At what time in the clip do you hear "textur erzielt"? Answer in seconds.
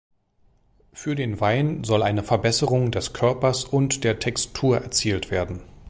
4.17-5.29